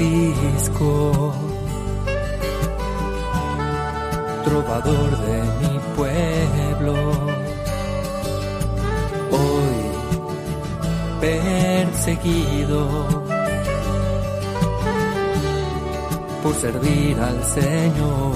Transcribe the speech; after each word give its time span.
Francisco, 0.00 1.34
trovador 4.44 5.10
de 5.26 5.42
mi 5.60 5.78
pueblo, 5.94 6.94
hoy 9.30 9.80
perseguido 11.20 12.88
por 16.42 16.54
servir 16.54 17.18
al 17.20 17.44
Señor. 17.44 18.32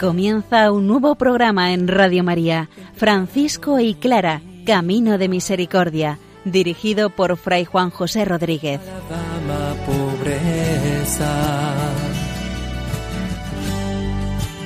Comienza 0.00 0.72
un 0.72 0.86
nuevo 0.86 1.14
programa 1.16 1.74
en 1.74 1.88
Radio 1.88 2.24
María, 2.24 2.70
Francisco 2.94 3.80
y 3.80 3.92
Clara, 3.92 4.40
Camino 4.64 5.18
de 5.18 5.28
Misericordia, 5.28 6.18
dirigido 6.44 7.10
por 7.10 7.36
Fray 7.36 7.64
Juan 7.64 7.90
José 7.90 8.24
Rodríguez. 8.24 8.80
La 8.84 9.00
dama 9.16 9.74
pobreza 9.86 11.32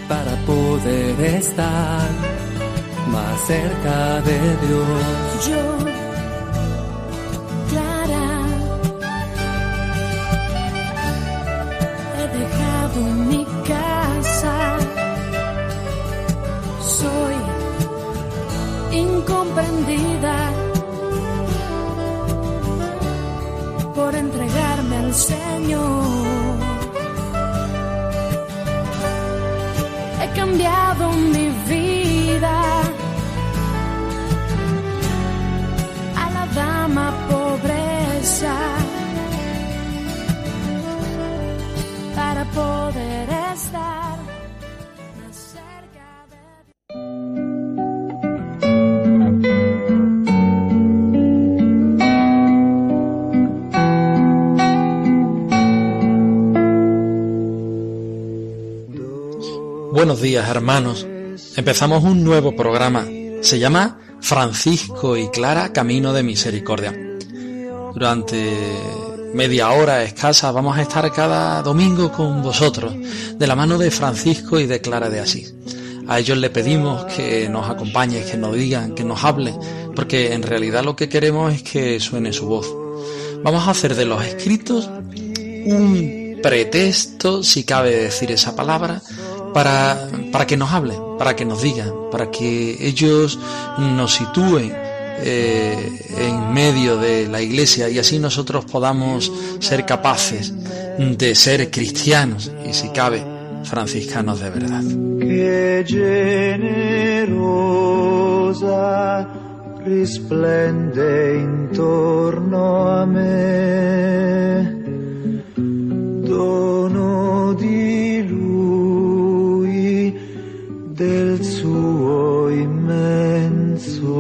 para 0.08 0.36
poder 0.46 1.20
estar 1.20 2.08
más 3.10 3.40
cerca 3.46 4.20
de 4.22 4.38
Dios. 4.66 5.48
Yo, 5.48 5.78
Clara, 7.70 8.28
he 12.18 12.26
dejado 12.38 13.00
mi 13.30 13.44
casa. 13.66 14.76
Soy 16.80 17.34
incomprendida 18.98 20.55
por 23.96 24.14
entregarme 24.14 24.96
al 24.96 25.14
Señor. 25.14 26.04
He 30.22 30.28
cambiado 30.38 31.12
mi 31.12 31.48
vida 31.68 31.85
Buenos 59.96 60.20
días 60.20 60.46
hermanos. 60.50 61.06
Empezamos 61.56 62.04
un 62.04 62.22
nuevo 62.22 62.54
programa. 62.54 63.06
Se 63.40 63.58
llama 63.58 63.98
Francisco 64.20 65.16
y 65.16 65.30
Clara 65.30 65.72
Camino 65.72 66.12
de 66.12 66.22
Misericordia. 66.22 66.94
Durante 67.94 68.52
media 69.32 69.70
hora 69.70 70.02
escasa 70.02 70.52
vamos 70.52 70.76
a 70.76 70.82
estar 70.82 71.10
cada 71.14 71.62
domingo 71.62 72.12
con 72.12 72.42
vosotros, 72.42 72.92
de 73.38 73.46
la 73.46 73.56
mano 73.56 73.78
de 73.78 73.90
Francisco 73.90 74.60
y 74.60 74.66
de 74.66 74.82
Clara 74.82 75.08
de 75.08 75.20
Asís. 75.20 75.54
A 76.06 76.18
ellos 76.18 76.36
le 76.36 76.50
pedimos 76.50 77.06
que 77.06 77.48
nos 77.48 77.70
acompañen, 77.70 78.22
que 78.30 78.36
nos 78.36 78.54
digan, 78.54 78.94
que 78.94 79.02
nos 79.02 79.24
hablen, 79.24 79.58
porque 79.94 80.34
en 80.34 80.42
realidad 80.42 80.84
lo 80.84 80.94
que 80.94 81.08
queremos 81.08 81.54
es 81.54 81.62
que 81.62 82.00
suene 82.00 82.34
su 82.34 82.44
voz. 82.44 82.70
Vamos 83.42 83.66
a 83.66 83.70
hacer 83.70 83.94
de 83.94 84.04
los 84.04 84.22
escritos 84.22 84.90
un 85.64 86.38
pretexto, 86.42 87.42
si 87.42 87.64
cabe 87.64 87.96
decir 87.96 88.30
esa 88.30 88.54
palabra, 88.54 89.00
para, 89.56 89.96
para 90.32 90.46
que 90.46 90.54
nos 90.54 90.70
hablen, 90.70 91.00
para 91.16 91.34
que 91.34 91.46
nos 91.46 91.62
digan, 91.62 91.90
para 92.12 92.30
que 92.30 92.76
ellos 92.86 93.38
nos 93.78 94.12
sitúen 94.12 94.70
eh, 94.74 95.98
en 96.18 96.52
medio 96.52 96.98
de 96.98 97.26
la 97.26 97.40
iglesia 97.40 97.88
y 97.88 97.98
así 97.98 98.18
nosotros 98.18 98.66
podamos 98.66 99.32
ser 99.60 99.86
capaces 99.86 100.52
de 100.98 101.34
ser 101.34 101.70
cristianos 101.70 102.52
y 102.68 102.74
si 102.74 102.90
cabe 102.90 103.24
franciscanos 103.64 104.40
de 104.40 104.50
verdad. 104.50 104.82
che 105.86 106.58
generosa 106.58 107.16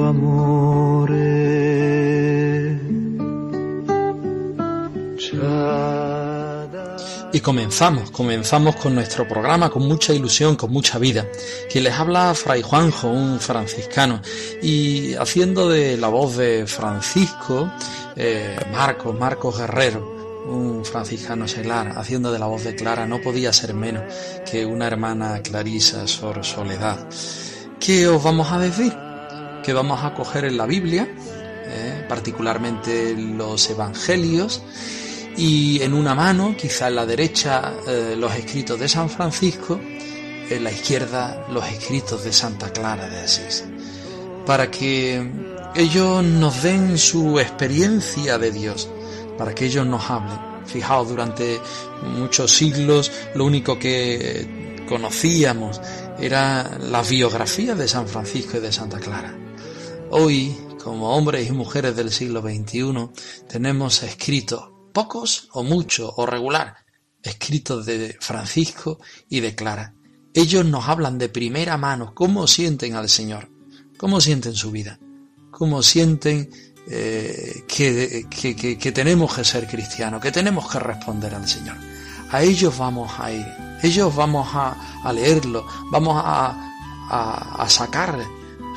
amore. 0.08 1.66
Y 7.32 7.40
comenzamos, 7.40 8.10
comenzamos 8.12 8.76
con 8.76 8.94
nuestro 8.94 9.28
programa 9.28 9.68
con 9.68 9.86
mucha 9.86 10.14
ilusión, 10.14 10.56
con 10.56 10.72
mucha 10.72 10.98
vida. 10.98 11.26
Quien 11.70 11.84
les 11.84 11.92
habla 11.92 12.32
Fray 12.34 12.62
Juanjo, 12.62 13.08
un 13.08 13.38
franciscano, 13.40 14.22
y 14.62 15.12
haciendo 15.16 15.68
de 15.68 15.98
la 15.98 16.08
voz 16.08 16.38
de 16.38 16.66
Francisco, 16.66 17.70
eh, 18.16 18.58
Marcos, 18.72 19.18
Marcos 19.18 19.58
Guerrero, 19.58 20.46
un 20.48 20.82
franciscano 20.82 21.46
seglar, 21.46 21.92
haciendo 21.98 22.32
de 22.32 22.38
la 22.38 22.46
voz 22.46 22.64
de 22.64 22.74
Clara, 22.74 23.06
no 23.06 23.20
podía 23.20 23.52
ser 23.52 23.74
menos 23.74 24.04
que 24.50 24.64
una 24.64 24.86
hermana 24.86 25.42
Clarisa 25.42 26.06
Sor 26.06 26.42
Soledad. 26.42 27.06
¿Qué 27.78 28.08
os 28.08 28.22
vamos 28.22 28.50
a 28.50 28.58
decir? 28.58 29.05
Que 29.66 29.72
vamos 29.72 30.04
a 30.04 30.14
coger 30.14 30.44
en 30.44 30.56
la 30.56 30.64
Biblia, 30.64 31.08
eh, 31.12 32.06
particularmente 32.08 33.16
los 33.16 33.68
Evangelios, 33.68 34.62
y 35.36 35.82
en 35.82 35.92
una 35.92 36.14
mano, 36.14 36.54
quizá 36.56 36.86
en 36.86 36.94
la 36.94 37.04
derecha, 37.04 37.74
eh, 37.84 38.14
los 38.16 38.32
escritos 38.36 38.78
de 38.78 38.88
San 38.88 39.10
Francisco, 39.10 39.80
en 40.48 40.62
la 40.62 40.70
izquierda 40.70 41.48
los 41.50 41.66
escritos 41.66 42.22
de 42.22 42.32
Santa 42.32 42.72
Clara 42.72 43.08
de 43.08 43.18
Asís, 43.18 43.64
para 44.46 44.70
que 44.70 45.28
ellos 45.74 46.22
nos 46.22 46.62
den 46.62 46.96
su 46.96 47.40
experiencia 47.40 48.38
de 48.38 48.52
Dios, 48.52 48.88
para 49.36 49.52
que 49.52 49.66
ellos 49.66 49.84
nos 49.84 50.08
hablen. 50.08 50.38
Fijaos, 50.66 51.08
durante 51.08 51.60
muchos 52.02 52.52
siglos 52.52 53.10
lo 53.34 53.44
único 53.44 53.80
que 53.80 54.84
conocíamos 54.88 55.80
era 56.20 56.78
las 56.78 57.10
biografías 57.10 57.76
de 57.76 57.88
San 57.88 58.06
Francisco 58.06 58.58
y 58.58 58.60
de 58.60 58.70
Santa 58.70 59.00
Clara. 59.00 59.45
Hoy, 60.10 60.56
como 60.82 61.16
hombres 61.16 61.48
y 61.48 61.52
mujeres 61.52 61.96
del 61.96 62.12
siglo 62.12 62.40
XXI, 62.40 63.10
tenemos 63.48 64.04
escritos 64.04 64.70
pocos 64.92 65.48
o 65.52 65.64
muchos 65.64 66.12
o 66.16 66.26
regular, 66.26 66.76
escritos 67.22 67.84
de 67.86 68.16
Francisco 68.20 69.00
y 69.28 69.40
de 69.40 69.56
Clara. 69.56 69.94
Ellos 70.32 70.64
nos 70.64 70.88
hablan 70.88 71.18
de 71.18 71.28
primera 71.28 71.76
mano 71.76 72.14
cómo 72.14 72.46
sienten 72.46 72.94
al 72.94 73.08
Señor, 73.08 73.50
cómo 73.98 74.20
sienten 74.20 74.54
su 74.54 74.70
vida, 74.70 75.00
cómo 75.50 75.82
sienten 75.82 76.50
eh, 76.88 77.64
que, 77.66 78.26
que, 78.30 78.78
que, 78.78 78.92
tenemos 78.92 79.34
que 79.34 79.44
ser 79.44 79.66
cristianos, 79.66 80.22
que 80.22 80.30
tenemos 80.30 80.70
que 80.70 80.78
responder 80.78 81.34
al 81.34 81.48
Señor. 81.48 81.76
A 82.30 82.42
ellos 82.42 82.78
vamos 82.78 83.10
a 83.18 83.32
ir, 83.32 83.46
ellos 83.82 84.14
vamos 84.14 84.48
a, 84.52 85.02
a 85.02 85.12
leerlo, 85.12 85.66
vamos 85.90 86.22
a, 86.24 86.72
a 87.10 87.68
sacar 87.68 88.24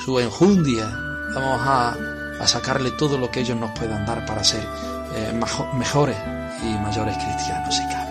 su 0.03 0.19
enjundia, 0.19 1.08
vamos 1.33 1.61
a, 1.63 1.95
a 2.39 2.47
sacarle 2.47 2.91
todo 2.91 3.17
lo 3.17 3.29
que 3.29 3.41
ellos 3.41 3.57
nos 3.57 3.71
puedan 3.71 4.05
dar 4.05 4.25
para 4.25 4.43
ser 4.43 4.63
eh, 5.15 5.33
mejores 5.73 6.17
y 6.63 6.77
mayores 6.77 7.17
cristianos 7.17 7.75
si. 7.75 8.08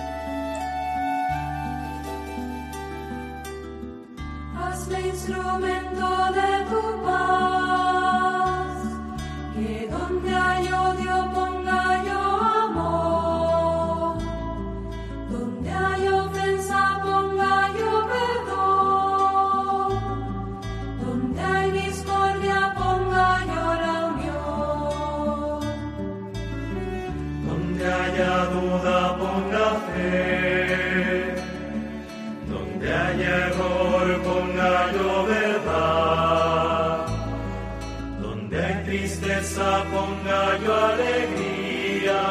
yo 40.65 40.75
alegría. 40.93 42.23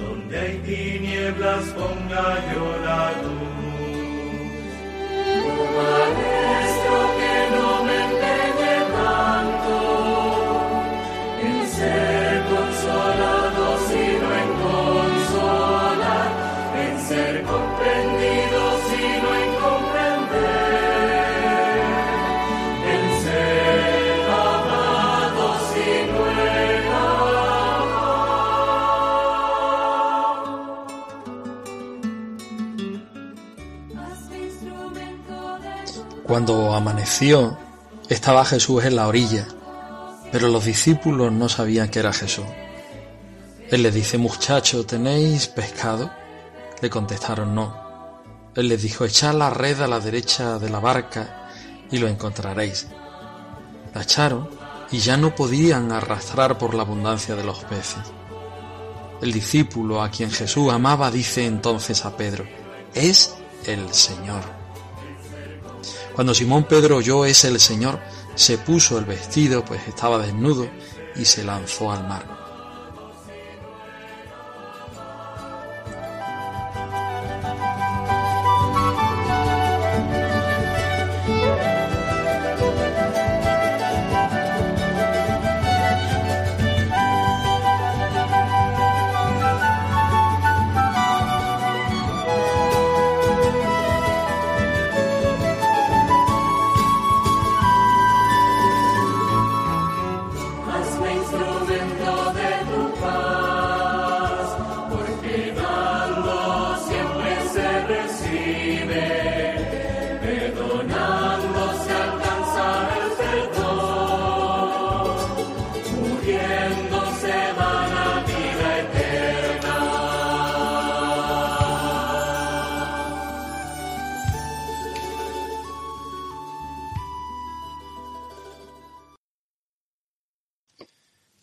Donde 0.00 0.38
hay 0.38 0.56
tinieblas 0.58 1.64
ponga 1.76 2.26
yo 2.52 2.66
la 2.84 3.12
luz. 3.22 3.60
Cuando 36.30 36.72
amaneció, 36.76 37.58
estaba 38.08 38.44
Jesús 38.44 38.84
en 38.84 38.94
la 38.94 39.08
orilla, 39.08 39.48
pero 40.30 40.46
los 40.46 40.64
discípulos 40.64 41.32
no 41.32 41.48
sabían 41.48 41.88
que 41.88 41.98
era 41.98 42.12
Jesús. 42.12 42.44
Él 43.68 43.82
les 43.82 43.92
dice, 43.92 44.16
muchacho, 44.16 44.86
¿tenéis 44.86 45.48
pescado? 45.48 46.08
Le 46.80 46.88
contestaron, 46.88 47.52
no. 47.52 47.74
Él 48.54 48.68
les 48.68 48.80
dijo, 48.80 49.04
echad 49.04 49.34
la 49.34 49.50
red 49.50 49.80
a 49.80 49.88
la 49.88 49.98
derecha 49.98 50.60
de 50.60 50.70
la 50.70 50.78
barca 50.78 51.48
y 51.90 51.98
lo 51.98 52.06
encontraréis. 52.06 52.86
La 53.92 54.02
echaron 54.02 54.48
y 54.92 54.98
ya 54.98 55.16
no 55.16 55.34
podían 55.34 55.90
arrastrar 55.90 56.58
por 56.58 56.74
la 56.74 56.82
abundancia 56.82 57.34
de 57.34 57.42
los 57.42 57.64
peces. 57.64 58.04
El 59.20 59.32
discípulo 59.32 60.00
a 60.00 60.12
quien 60.12 60.30
Jesús 60.30 60.72
amaba 60.72 61.10
dice 61.10 61.44
entonces 61.44 62.04
a 62.04 62.16
Pedro, 62.16 62.44
es 62.94 63.34
el 63.66 63.92
Señor. 63.92 64.59
Cuando 66.14 66.34
Simón 66.34 66.64
Pedro 66.64 66.96
oyó 66.96 67.24
es 67.24 67.44
el 67.44 67.60
Señor, 67.60 68.00
se 68.34 68.58
puso 68.58 68.98
el 68.98 69.04
vestido, 69.04 69.64
pues 69.64 69.86
estaba 69.86 70.18
desnudo, 70.18 70.68
y 71.16 71.24
se 71.24 71.44
lanzó 71.44 71.90
al 71.92 72.06
mar. 72.06 72.39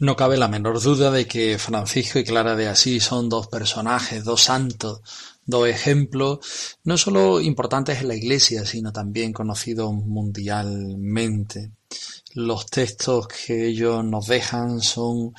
No 0.08 0.16
cabe 0.16 0.38
la 0.38 0.48
menor 0.48 0.82
duda 0.82 1.12
de 1.12 1.28
que 1.28 1.58
Francisco 1.58 2.18
y 2.18 2.24
Clara 2.24 2.56
de 2.56 2.70
Asís 2.70 3.04
son 3.04 3.28
dos 3.28 3.48
personajes, 3.48 4.24
dos 4.24 4.42
santos, 4.42 5.02
dos 5.46 5.68
ejemplos, 5.68 6.78
no 6.86 6.98
solo 6.98 7.42
importantes 7.42 8.00
en 8.00 8.08
la 8.08 8.16
Iglesia, 8.16 8.66
sino 8.66 8.94
también 8.94 9.34
conocidos 9.34 9.94
mundialmente. 9.94 11.74
Los 12.36 12.68
textos 12.68 13.28
que 13.28 13.68
ellos 13.68 14.02
nos 14.06 14.28
dejan 14.28 14.80
son 14.80 15.34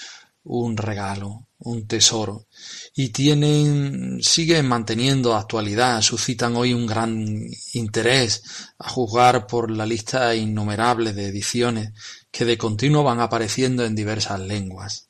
un 0.45 0.77
regalo, 0.77 1.47
un 1.61 1.87
tesoro, 1.87 2.48
y 2.95 3.11
tienen, 3.11 4.19
siguen 4.23 4.67
manteniendo 4.67 5.35
actualidad, 5.35 6.03
suscitan 6.03 6.57
hoy 6.57 6.75
un 6.75 6.87
gran 6.87 7.47
interés 7.75 8.43
a 8.79 8.89
juzgar 8.89 9.47
por 9.47 9.71
la 9.71 9.87
lista 9.87 10.35
innumerable 10.35 11.13
de 11.13 11.27
ediciones 11.27 11.93
que 12.31 12.45
de 12.45 12.59
continuo 12.59 13.03
van 13.03 13.21
apareciendo 13.21 13.85
en 13.85 13.95
diversas 13.95 14.41
lenguas. 14.41 15.09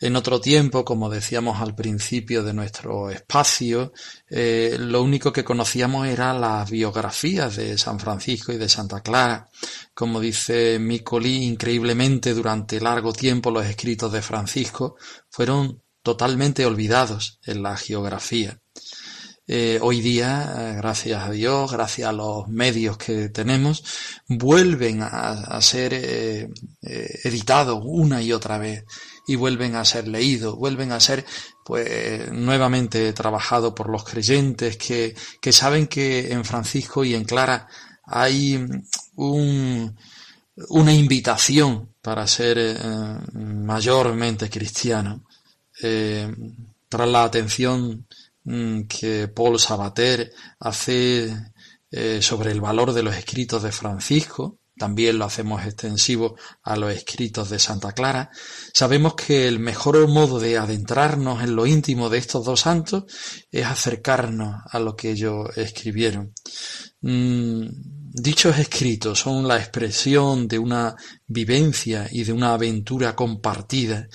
En 0.00 0.14
otro 0.14 0.40
tiempo, 0.40 0.84
como 0.84 1.10
decíamos 1.10 1.60
al 1.60 1.74
principio 1.74 2.44
de 2.44 2.52
nuestro 2.52 3.10
espacio, 3.10 3.92
eh, 4.28 4.76
lo 4.78 5.02
único 5.02 5.32
que 5.32 5.42
conocíamos 5.42 6.06
eran 6.06 6.40
las 6.40 6.70
biografías 6.70 7.56
de 7.56 7.76
San 7.76 7.98
Francisco 7.98 8.52
y 8.52 8.58
de 8.58 8.68
Santa 8.68 9.00
Clara. 9.00 9.48
Como 9.94 10.20
dice 10.20 10.78
Micoli, 10.78 11.44
increíblemente 11.44 12.32
durante 12.32 12.80
largo 12.80 13.12
tiempo 13.12 13.50
los 13.50 13.66
escritos 13.66 14.12
de 14.12 14.22
Francisco 14.22 14.96
fueron 15.30 15.82
totalmente 16.08 16.64
olvidados 16.64 17.38
en 17.44 17.62
la 17.62 17.76
geografía. 17.76 18.58
Eh, 19.46 19.78
hoy 19.82 20.00
día, 20.00 20.54
eh, 20.56 20.76
gracias 20.78 21.22
a 21.22 21.30
Dios, 21.30 21.70
gracias 21.70 22.08
a 22.08 22.12
los 22.12 22.48
medios 22.48 22.96
que 22.96 23.28
tenemos, 23.28 23.84
vuelven 24.26 25.02
a, 25.02 25.60
ser 25.60 25.92
eh, 25.92 26.48
editados 26.80 27.82
una 27.84 28.22
y 28.22 28.32
otra 28.32 28.56
vez 28.56 28.86
y 29.26 29.36
vuelven 29.36 29.76
a 29.76 29.84
ser 29.84 30.08
leídos, 30.08 30.56
vuelven 30.56 30.92
a 30.92 31.00
ser 31.00 31.26
pues 31.62 32.32
nuevamente 32.32 33.12
trabajados 33.12 33.74
por 33.74 33.90
los 33.90 34.04
creyentes 34.04 34.78
que, 34.78 35.14
que 35.42 35.52
saben 35.52 35.88
que 35.88 36.32
en 36.32 36.42
Francisco 36.42 37.04
y 37.04 37.14
en 37.14 37.24
Clara 37.24 37.68
hay 38.06 38.66
un, 39.16 39.94
una 40.70 40.92
invitación 40.94 41.92
para 42.00 42.26
ser 42.26 42.56
mayormente 43.34 44.48
cristiano. 44.48 45.27
Eh, 45.82 46.32
tras 46.88 47.08
la 47.08 47.24
atención 47.24 48.06
mm, 48.44 48.82
que 48.82 49.28
Paul 49.28 49.58
Sabater 49.58 50.32
hace 50.58 51.30
eh, 51.90 52.20
sobre 52.22 52.52
el 52.52 52.60
valor 52.60 52.92
de 52.92 53.02
los 53.02 53.16
escritos 53.16 53.62
de 53.62 53.72
Francisco, 53.72 54.58
también 54.78 55.18
lo 55.18 55.24
hacemos 55.24 55.64
extensivo 55.66 56.36
a 56.62 56.76
los 56.76 56.94
escritos 56.94 57.50
de 57.50 57.58
Santa 57.58 57.92
Clara, 57.92 58.30
sabemos 58.72 59.14
que 59.14 59.48
el 59.48 59.58
mejor 59.58 60.06
modo 60.08 60.38
de 60.38 60.56
adentrarnos 60.56 61.42
en 61.42 61.56
lo 61.56 61.66
íntimo 61.66 62.08
de 62.08 62.18
estos 62.18 62.44
dos 62.44 62.60
santos 62.60 63.04
es 63.50 63.66
acercarnos 63.66 64.62
a 64.70 64.78
lo 64.78 64.94
que 64.94 65.10
ellos 65.10 65.48
escribieron. 65.56 66.32
Mm, 67.00 67.66
dichos 68.12 68.58
escritos 68.58 69.18
son 69.18 69.46
la 69.46 69.58
expresión 69.58 70.48
de 70.48 70.58
una 70.58 70.94
vivencia 71.26 72.08
y 72.10 72.24
de 72.24 72.32
una 72.32 72.54
aventura 72.54 73.14
compartida 73.14 74.08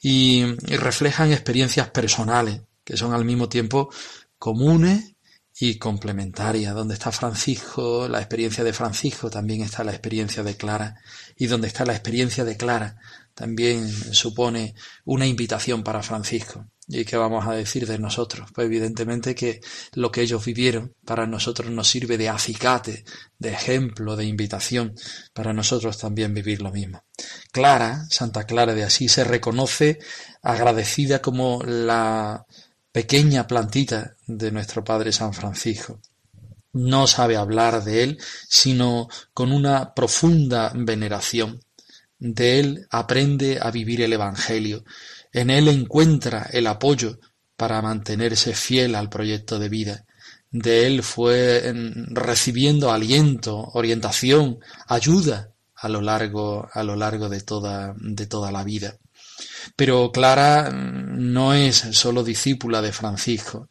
y, 0.00 0.44
reflejan 0.76 1.32
experiencias 1.32 1.90
personales 1.90 2.62
que 2.84 2.96
son 2.96 3.12
al 3.12 3.24
mismo 3.24 3.48
tiempo 3.48 3.90
comunes 4.38 5.14
y 5.58 5.76
complementarias. 5.76 6.74
Donde 6.74 6.94
está 6.94 7.12
Francisco, 7.12 8.08
la 8.08 8.18
experiencia 8.18 8.64
de 8.64 8.72
Francisco, 8.72 9.28
también 9.30 9.62
está 9.62 9.84
la 9.84 9.92
experiencia 9.92 10.42
de 10.42 10.56
Clara. 10.56 10.96
Y 11.36 11.46
donde 11.46 11.68
está 11.68 11.84
la 11.84 11.92
experiencia 11.92 12.44
de 12.44 12.56
Clara, 12.56 12.96
también 13.34 13.88
supone 13.88 14.74
una 15.04 15.26
invitación 15.26 15.82
para 15.82 16.02
Francisco. 16.02 16.66
¿Y 16.90 17.04
qué 17.04 17.18
vamos 17.18 17.46
a 17.46 17.52
decir 17.52 17.86
de 17.86 17.98
nosotros? 17.98 18.50
Pues 18.54 18.64
evidentemente 18.64 19.34
que 19.34 19.60
lo 19.92 20.10
que 20.10 20.22
ellos 20.22 20.42
vivieron 20.42 20.94
para 21.04 21.26
nosotros 21.26 21.70
nos 21.70 21.86
sirve 21.86 22.16
de 22.16 22.30
acicate, 22.30 23.04
de 23.38 23.50
ejemplo, 23.50 24.16
de 24.16 24.24
invitación, 24.24 24.94
para 25.34 25.52
nosotros 25.52 25.98
también 25.98 26.32
vivir 26.32 26.62
lo 26.62 26.72
mismo. 26.72 27.04
Clara, 27.52 28.06
Santa 28.08 28.44
Clara 28.44 28.74
de 28.74 28.84
Asís, 28.84 29.12
se 29.12 29.24
reconoce 29.24 29.98
agradecida 30.42 31.20
como 31.20 31.62
la 31.62 32.46
pequeña 32.90 33.46
plantita 33.46 34.16
de 34.26 34.50
nuestro 34.50 34.82
Padre 34.82 35.12
San 35.12 35.34
Francisco. 35.34 36.00
No 36.72 37.06
sabe 37.06 37.36
hablar 37.36 37.84
de 37.84 38.02
él, 38.02 38.18
sino 38.48 39.08
con 39.34 39.52
una 39.52 39.92
profunda 39.92 40.72
veneración. 40.74 41.60
De 42.18 42.58
él 42.60 42.86
aprende 42.90 43.58
a 43.60 43.70
vivir 43.70 44.00
el 44.02 44.12
Evangelio. 44.12 44.84
En 45.32 45.50
él 45.50 45.68
encuentra 45.68 46.48
el 46.52 46.66
apoyo 46.66 47.18
para 47.56 47.82
mantenerse 47.82 48.54
fiel 48.54 48.94
al 48.94 49.08
proyecto 49.08 49.58
de 49.58 49.68
vida. 49.68 50.04
De 50.50 50.86
él 50.86 51.02
fue 51.02 51.72
recibiendo 52.08 52.90
aliento, 52.90 53.70
orientación, 53.74 54.60
ayuda 54.86 55.52
a 55.74 55.88
lo 55.88 56.00
largo, 56.00 56.68
a 56.72 56.82
lo 56.82 56.96
largo 56.96 57.28
de 57.28 57.40
toda, 57.40 57.94
de 57.98 58.26
toda 58.26 58.50
la 58.50 58.64
vida. 58.64 58.96
Pero 59.76 60.10
Clara 60.12 60.70
mm, 60.70 61.32
no 61.32 61.54
es 61.54 61.76
solo 61.76 62.24
discípula 62.24 62.80
de 62.82 62.92
Francisco. 62.92 63.68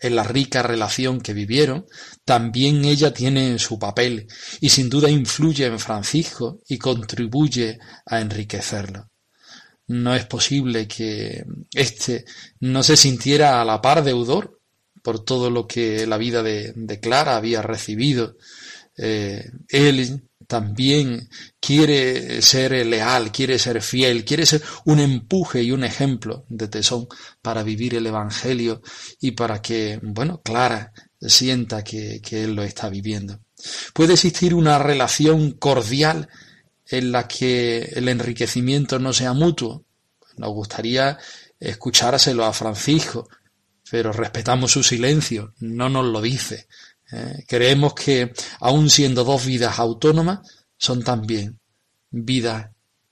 En 0.00 0.14
la 0.14 0.22
rica 0.22 0.62
relación 0.62 1.20
que 1.20 1.34
vivieron, 1.34 1.86
también 2.24 2.84
ella 2.84 3.12
tiene 3.12 3.58
su 3.58 3.78
papel 3.78 4.28
y 4.60 4.68
sin 4.68 4.88
duda 4.88 5.10
influye 5.10 5.66
en 5.66 5.78
Francisco 5.78 6.60
y 6.68 6.78
contribuye 6.78 7.78
a 8.06 8.20
enriquecerlo. 8.20 9.08
No 9.88 10.14
es 10.14 10.26
posible 10.26 10.86
que 10.86 11.44
éste 11.72 12.24
no 12.60 12.82
se 12.82 12.96
sintiera 12.96 13.60
a 13.60 13.64
la 13.64 13.80
par 13.80 14.04
deudor 14.04 14.60
por 15.02 15.24
todo 15.24 15.50
lo 15.50 15.66
que 15.66 16.06
la 16.06 16.18
vida 16.18 16.42
de, 16.42 17.00
Clara 17.00 17.36
había 17.36 17.62
recibido. 17.62 18.36
Eh, 18.96 19.50
él 19.68 20.22
también 20.46 21.28
quiere 21.60 22.42
ser 22.42 22.86
leal, 22.86 23.32
quiere 23.32 23.58
ser 23.58 23.82
fiel, 23.82 24.24
quiere 24.24 24.46
ser 24.46 24.62
un 24.84 24.98
empuje 24.98 25.62
y 25.62 25.72
un 25.72 25.84
ejemplo 25.84 26.44
de 26.48 26.68
tesón 26.68 27.06
para 27.42 27.62
vivir 27.62 27.94
el 27.94 28.06
Evangelio 28.06 28.82
y 29.20 29.32
para 29.32 29.62
que, 29.62 30.00
bueno, 30.02 30.40
Clara 30.42 30.92
sienta 31.20 31.82
que 31.84 32.20
él 32.30 32.54
lo 32.54 32.62
está 32.62 32.88
viviendo. 32.88 33.40
Puede 33.92 34.14
existir 34.14 34.54
una 34.54 34.78
relación 34.78 35.52
cordial 35.52 36.28
en 36.90 37.12
la 37.12 37.28
que 37.28 37.80
el 37.94 38.08
enriquecimiento 38.08 38.98
no 38.98 39.12
sea 39.12 39.32
mutuo. 39.32 39.84
Nos 40.36 40.50
gustaría 40.50 41.18
escuchárselo 41.60 42.44
a 42.44 42.52
Francisco, 42.52 43.28
pero 43.90 44.12
respetamos 44.12 44.72
su 44.72 44.82
silencio, 44.82 45.54
no 45.60 45.88
nos 45.88 46.06
lo 46.06 46.20
dice. 46.20 46.68
¿eh? 47.12 47.44
creemos 47.46 47.94
que, 47.94 48.32
aun 48.60 48.90
siendo 48.90 49.24
dos 49.24 49.44
vidas 49.44 49.78
autónomas, 49.78 50.40
son 50.76 51.02
también 51.02 51.58
vidas 52.10 52.70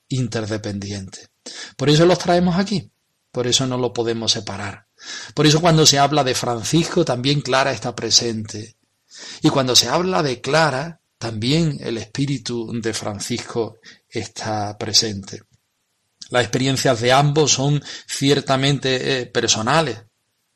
interdependientes. 0.08 1.30
Por 1.76 1.90
eso 1.90 2.06
los 2.06 2.18
traemos 2.18 2.56
aquí, 2.56 2.90
por 3.30 3.46
eso 3.46 3.66
no 3.66 3.78
lo 3.78 3.92
podemos 3.92 4.32
separar. 4.32 4.86
Por 5.34 5.46
eso 5.46 5.60
cuando 5.60 5.84
se 5.86 5.98
habla 5.98 6.24
de 6.24 6.34
Francisco, 6.34 7.04
también 7.04 7.40
Clara 7.40 7.72
está 7.72 7.94
presente. 7.94 8.76
Y 9.42 9.50
cuando 9.50 9.76
se 9.76 9.88
habla 9.88 10.22
de 10.22 10.40
Clara, 10.40 11.00
también 11.18 11.78
el 11.80 11.98
espíritu 11.98 12.70
de 12.80 12.92
Francisco 12.92 13.78
está 14.08 14.76
presente. 14.78 15.42
Las 16.30 16.42
experiencias 16.42 17.00
de 17.00 17.12
ambos 17.12 17.52
son 17.52 17.82
ciertamente 18.06 19.20
eh, 19.20 19.26
personales, 19.26 20.04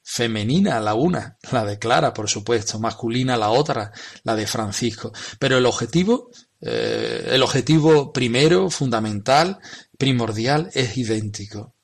femenina 0.02 0.80
la 0.80 0.94
una, 0.94 1.38
la 1.52 1.64
de 1.64 1.78
Clara, 1.78 2.12
por 2.12 2.28
supuesto, 2.28 2.78
masculina 2.80 3.36
la 3.36 3.50
otra, 3.50 3.92
la 4.24 4.34
de 4.34 4.46
Francisco. 4.46 5.12
Pero 5.38 5.56
el 5.58 5.66
objetivo, 5.66 6.30
eh, 6.60 7.28
el 7.30 7.42
objetivo 7.42 8.12
primero, 8.12 8.68
fundamental, 8.68 9.58
primordial, 9.96 10.70
es 10.74 10.96
idéntico. 10.96 11.74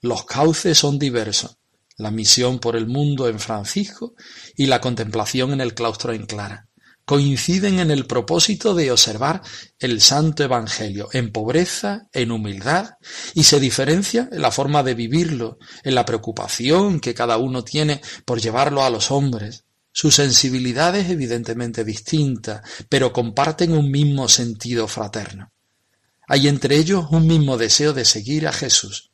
Los 0.00 0.24
cauces 0.24 0.78
son 0.78 0.98
diversos. 0.98 1.58
La 1.96 2.10
misión 2.10 2.58
por 2.58 2.74
el 2.74 2.86
mundo 2.86 3.28
en 3.28 3.38
Francisco 3.38 4.14
y 4.56 4.66
la 4.66 4.80
contemplación 4.80 5.52
en 5.52 5.60
el 5.60 5.74
claustro 5.74 6.12
en 6.12 6.26
Clara 6.26 6.68
coinciden 7.04 7.78
en 7.78 7.90
el 7.90 8.06
propósito 8.06 8.74
de 8.74 8.90
observar 8.90 9.42
el 9.78 10.00
Santo 10.00 10.42
Evangelio 10.42 11.08
en 11.12 11.32
pobreza, 11.32 12.08
en 12.12 12.30
humildad, 12.30 12.96
y 13.34 13.44
se 13.44 13.60
diferencia 13.60 14.28
en 14.32 14.40
la 14.40 14.50
forma 14.50 14.82
de 14.82 14.94
vivirlo, 14.94 15.58
en 15.82 15.94
la 15.94 16.04
preocupación 16.04 17.00
que 17.00 17.14
cada 17.14 17.36
uno 17.36 17.62
tiene 17.62 18.00
por 18.24 18.40
llevarlo 18.40 18.82
a 18.82 18.90
los 18.90 19.10
hombres. 19.10 19.64
Su 19.92 20.10
sensibilidad 20.10 20.96
es 20.96 21.10
evidentemente 21.10 21.84
distinta, 21.84 22.62
pero 22.88 23.12
comparten 23.12 23.72
un 23.72 23.90
mismo 23.90 24.28
sentido 24.28 24.88
fraterno. 24.88 25.52
Hay 26.26 26.48
entre 26.48 26.76
ellos 26.76 27.06
un 27.10 27.26
mismo 27.26 27.58
deseo 27.58 27.92
de 27.92 28.04
seguir 28.04 28.48
a 28.48 28.52
Jesús. 28.52 29.10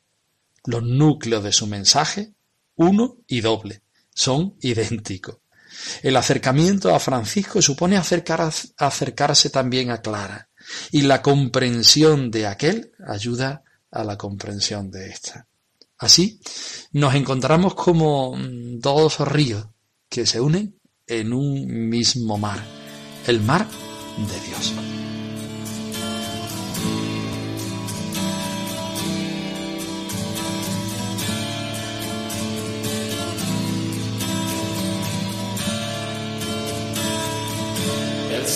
Los 0.65 0.83
núcleos 0.83 1.43
de 1.43 1.51
su 1.51 1.67
mensaje, 1.67 2.33
uno 2.75 3.17
y 3.27 3.41
doble, 3.41 3.83
son 4.13 4.55
idénticos. 4.61 5.40
El 6.01 6.15
acercamiento 6.15 6.93
a 6.93 6.99
Francisco 6.99 7.61
supone 7.61 7.97
acercarse 7.97 9.49
también 9.49 9.91
a 9.91 10.01
Clara, 10.01 10.49
y 10.91 11.01
la 11.01 11.21
comprensión 11.21 12.31
de 12.31 12.47
aquel 12.47 12.91
ayuda 13.07 13.63
a 13.91 14.03
la 14.03 14.17
comprensión 14.17 14.89
de 14.91 15.09
ésta. 15.09 15.47
Así 15.97 16.41
nos 16.93 17.13
encontramos 17.13 17.75
como 17.75 18.35
dos 18.37 19.19
ríos 19.19 19.67
que 20.09 20.25
se 20.25 20.41
unen 20.41 20.79
en 21.05 21.33
un 21.33 21.89
mismo 21.89 22.37
mar, 22.37 22.59
el 23.27 23.41
mar 23.41 23.67
de 24.17 24.47
Dios. 24.47 24.73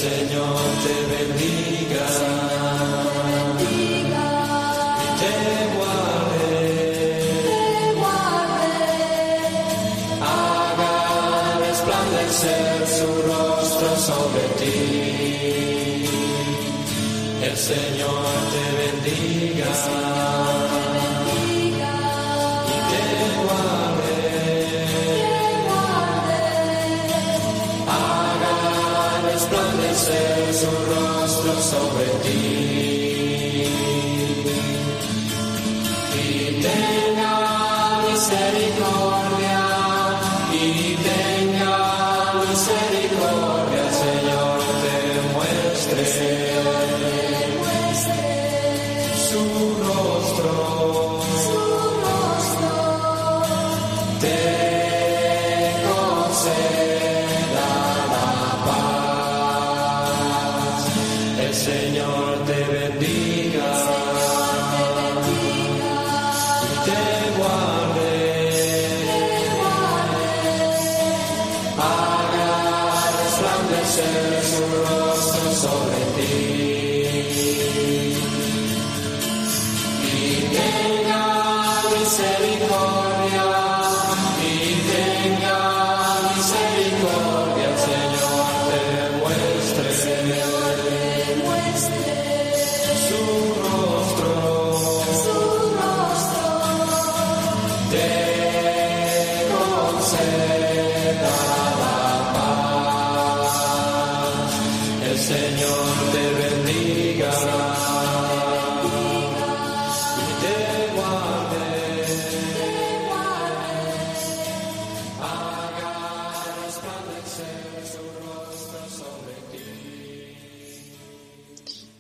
Señor 0.05 0.61
te 0.85 0.95
bendiga. 1.13 2.07
Y 3.65 5.07
te 5.21 5.35
guarde. 5.75 6.59
Haga 10.21 10.95
resplandecer 11.65 12.77
su 12.97 13.09
rostro 13.29 13.89
sobre 14.09 14.43
ti. 14.59 14.79
El 17.41 17.55
Señor 17.57 18.25
te 18.53 18.63
bendiga. 18.81 19.71
Sobre 31.65 32.05
ti. 32.21 32.94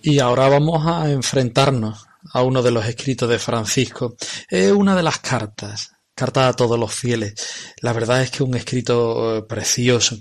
Y 0.07 0.19
ahora 0.19 0.47
vamos 0.47 0.85
a 0.85 1.09
enfrentarnos 1.09 2.05
a 2.31 2.43
uno 2.43 2.61
de 2.61 2.69
los 2.69 2.85
escritos 2.85 3.27
de 3.27 3.39
Francisco. 3.39 4.15
Es 4.47 4.71
una 4.71 4.95
de 4.95 5.01
las 5.01 5.17
cartas, 5.17 5.93
carta 6.13 6.47
a 6.47 6.53
todos 6.53 6.77
los 6.77 6.93
fieles. 6.93 7.33
La 7.81 7.91
verdad 7.91 8.21
es 8.21 8.29
que 8.29 8.43
un 8.43 8.53
escrito 8.53 9.37
eh, 9.37 9.41
precioso. 9.41 10.15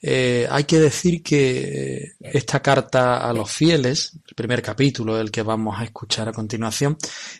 Eh, 0.00 0.46
hay 0.48 0.62
que 0.62 0.78
decir 0.78 1.20
que 1.24 2.12
esta 2.20 2.62
carta 2.62 3.28
a 3.28 3.32
los 3.32 3.50
fieles, 3.50 4.12
el 4.24 4.36
primer 4.36 4.62
capítulo, 4.62 5.18
el 5.18 5.32
que 5.32 5.42
vamos 5.42 5.80
a 5.80 5.84
escuchar 5.84 6.28
a 6.28 6.32
continuación, 6.32 6.96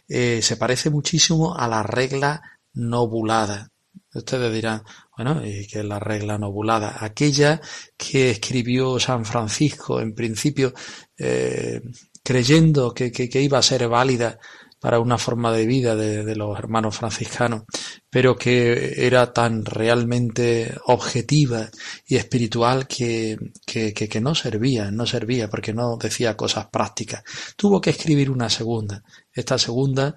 eh, 0.09 0.41
se 0.43 0.57
parece 0.57 0.91
muchísimo 0.91 1.57
a 1.57 1.69
la 1.69 1.85
regla 1.85 2.43
nobulada. 2.73 3.71
Ustedes 4.13 4.53
dirán, 4.53 4.83
bueno, 5.17 5.45
¿y 5.45 5.67
qué 5.67 5.81
es 5.81 5.85
la 5.85 5.99
regla 5.99 6.39
nobulada? 6.39 6.97
Aquella 7.01 7.61
que 7.97 8.31
escribió 8.31 8.99
San 8.99 9.25
Francisco 9.25 10.01
en 10.01 10.15
principio, 10.15 10.73
eh, 11.17 11.81
creyendo 12.23 12.93
que, 12.93 13.13
que, 13.13 13.29
que 13.29 13.43
iba 13.43 13.59
a 13.59 13.63
ser 13.63 13.89
válida 13.89 14.39
para 14.85 15.01
una 15.01 15.17
forma 15.17 15.51
de 15.51 15.65
vida 15.65 15.97
de, 15.97 16.37
los 16.37 16.59
hermanos 16.59 16.99
franciscanos, 16.99 17.63
pero 18.11 18.37
que 18.37 19.07
era 19.07 19.33
tan 19.33 19.65
realmente 19.65 20.75
objetiva 20.85 21.71
y 22.07 22.17
espiritual 22.17 22.87
que, 22.87 23.39
que, 23.65 23.95
que, 23.95 24.21
no 24.21 24.35
servía, 24.35 24.91
no 24.91 25.07
servía 25.07 25.49
porque 25.49 25.73
no 25.73 25.97
decía 25.97 26.37
cosas 26.37 26.67
prácticas. 26.67 27.23
Tuvo 27.57 27.81
que 27.81 27.89
escribir 27.89 28.31
una 28.31 28.51
segunda. 28.51 29.03
Esta 29.33 29.57
segunda 29.57 30.15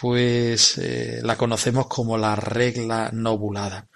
pues 0.00 0.78
eh, 0.78 1.20
la 1.22 1.36
conocemos 1.36 1.86
como 1.86 2.16
la 2.16 2.34
regla 2.34 3.10
nobulada. 3.12 3.86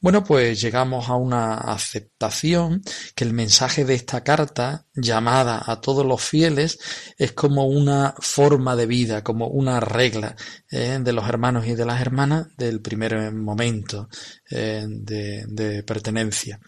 Bueno, 0.00 0.22
pues 0.22 0.60
llegamos 0.60 1.08
a 1.08 1.14
una 1.14 1.54
aceptación 1.54 2.82
que 3.14 3.24
el 3.24 3.32
mensaje 3.32 3.86
de 3.86 3.94
esta 3.94 4.22
carta, 4.22 4.86
llamada 4.94 5.62
a 5.64 5.80
todos 5.80 6.04
los 6.04 6.22
fieles, 6.22 6.78
es 7.16 7.32
como 7.32 7.66
una 7.66 8.14
forma 8.18 8.76
de 8.76 8.86
vida, 8.86 9.24
como 9.24 9.48
una 9.48 9.80
regla 9.80 10.36
eh, 10.70 10.98
de 11.00 11.12
los 11.14 11.26
hermanos 11.26 11.66
y 11.66 11.74
de 11.74 11.86
las 11.86 12.00
hermanas 12.00 12.48
del 12.58 12.82
primer 12.82 13.32
momento 13.32 14.08
eh, 14.50 14.84
de, 14.86 15.46
de, 15.48 15.82
pertenencia. 15.82 16.60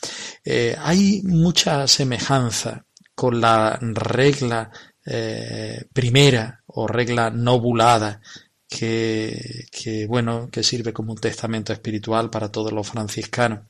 Eh, 0.42 0.74
hay 0.78 1.20
mucha 1.22 1.86
semejanza 1.86 2.86
con 3.14 3.40
la 3.40 3.78
regla 3.80 4.70
eh, 5.08 5.84
primera 5.92 6.62
o 6.66 6.88
regla 6.88 7.30
nobulada 7.30 8.20
que, 8.68 9.66
que, 9.70 10.06
bueno, 10.06 10.48
que 10.50 10.62
sirve 10.62 10.92
como 10.92 11.12
un 11.12 11.18
testamento 11.18 11.72
espiritual 11.72 12.30
para 12.30 12.50
todos 12.50 12.72
los 12.72 12.88
franciscanos, 12.88 13.60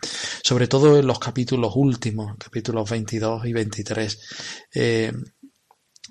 sobre 0.42 0.68
todo 0.68 0.98
en 0.98 1.06
los 1.06 1.18
capítulos 1.18 1.72
últimos, 1.76 2.36
capítulos 2.38 2.88
22 2.88 3.46
y 3.46 3.52
23. 3.52 4.20
Eh, 4.74 5.12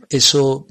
eso 0.09 0.67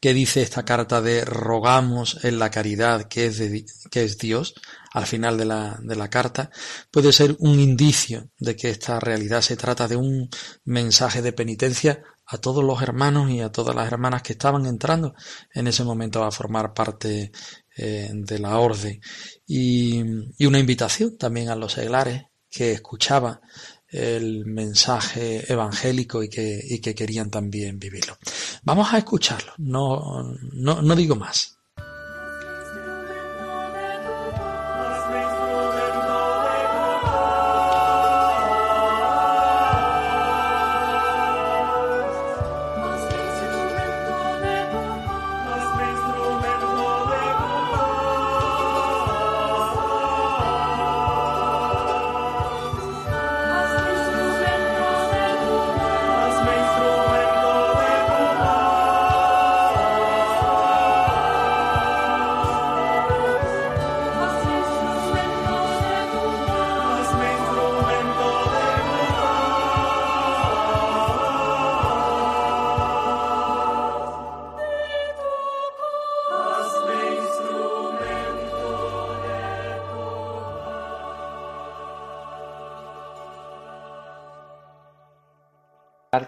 que 0.00 0.12
dice 0.12 0.42
esta 0.42 0.66
carta 0.66 1.00
de 1.00 1.24
rogamos 1.24 2.24
en 2.24 2.38
la 2.38 2.50
caridad 2.50 3.08
que 3.08 3.24
es, 3.24 3.38
de, 3.38 3.64
que 3.90 4.04
es 4.04 4.18
Dios, 4.18 4.54
al 4.92 5.06
final 5.06 5.38
de 5.38 5.46
la, 5.46 5.78
de 5.82 5.96
la 5.96 6.10
carta, 6.10 6.50
puede 6.90 7.10
ser 7.10 7.36
un 7.38 7.58
indicio 7.58 8.28
de 8.38 8.54
que 8.54 8.68
esta 8.68 9.00
realidad 9.00 9.40
se 9.40 9.56
trata 9.56 9.88
de 9.88 9.96
un 9.96 10.28
mensaje 10.64 11.22
de 11.22 11.32
penitencia 11.32 12.02
a 12.26 12.38
todos 12.38 12.64
los 12.64 12.80
hermanos 12.82 13.30
y 13.30 13.40
a 13.40 13.52
todas 13.52 13.74
las 13.74 13.86
hermanas 13.86 14.22
que 14.22 14.32
estaban 14.32 14.66
entrando 14.66 15.14
en 15.52 15.66
ese 15.66 15.84
momento 15.84 16.24
a 16.24 16.30
formar 16.30 16.72
parte 16.72 17.32
eh, 17.76 18.10
de 18.12 18.38
la 18.38 18.58
orden 18.58 19.00
y, 19.46 20.00
y, 20.38 20.46
una 20.46 20.58
invitación 20.58 21.18
también 21.18 21.48
a 21.48 21.56
los 21.56 21.72
seglares 21.72 22.24
que 22.50 22.72
escuchaban 22.72 23.40
el 23.88 24.44
mensaje 24.46 25.50
evangélico 25.52 26.22
y 26.22 26.28
que, 26.28 26.60
y 26.62 26.80
que 26.80 26.94
querían 26.94 27.30
también 27.30 27.78
vivirlo. 27.78 28.16
Vamos 28.62 28.92
a 28.92 28.98
escucharlo, 28.98 29.52
no, 29.58 30.34
no, 30.52 30.82
no 30.82 30.96
digo 30.96 31.16
más. 31.16 31.58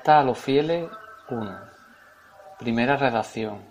Carta 0.06 0.20
a 0.20 0.24
los 0.24 0.38
fieles 0.38 0.88
1. 1.30 1.60
Primera 2.60 2.96
redacción. 2.96 3.64